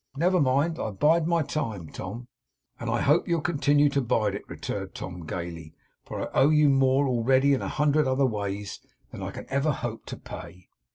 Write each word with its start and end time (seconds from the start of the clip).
Never 0.17 0.41
mind. 0.41 0.79
I 0.79 0.89
bide 0.89 1.27
my 1.27 1.43
time, 1.43 1.87
Tom.' 1.91 2.27
'And 2.79 2.89
I 2.89 3.01
hope 3.01 3.27
you'll 3.27 3.39
continue 3.41 3.87
to 3.89 4.01
bide 4.01 4.33
it,' 4.33 4.49
returned 4.49 4.95
Tom, 4.95 5.27
gayly. 5.27 5.75
'For 6.05 6.23
I 6.27 6.39
owe 6.41 6.49
you 6.49 6.69
more, 6.69 7.07
already, 7.07 7.53
in 7.53 7.61
a 7.61 7.67
hundred 7.67 8.07
other 8.07 8.25
ways, 8.25 8.79
than 9.11 9.21
I 9.21 9.29
can 9.29 9.45
ever 9.49 9.71
hope 9.71 10.07
to 10.07 10.17
pay. 10.17 10.69